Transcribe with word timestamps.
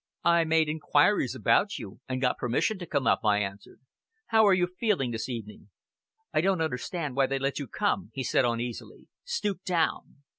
"I 0.25 0.45
made 0.45 0.67
inquiries 0.67 1.35
about 1.35 1.77
you, 1.77 1.99
and 2.09 2.19
got 2.23 2.39
permission 2.39 2.79
to 2.79 2.87
come 2.87 3.05
up," 3.05 3.19
I 3.23 3.37
answered. 3.37 3.81
"How 4.29 4.47
are 4.47 4.53
you 4.55 4.65
feeling 4.65 5.11
this 5.11 5.29
evening?" 5.29 5.69
"I 6.33 6.41
don't 6.41 6.59
understand 6.59 7.15
why 7.15 7.27
they 7.27 7.37
let 7.37 7.59
you 7.59 7.67
come," 7.67 8.09
he 8.15 8.23
said 8.23 8.43
uneasily. 8.43 9.09
"Stoop 9.25 9.63
down!" 9.63 10.23